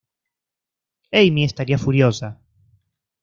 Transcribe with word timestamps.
Amy 1.19 1.43
estaría 1.45 1.77
furiosa. 1.77 2.29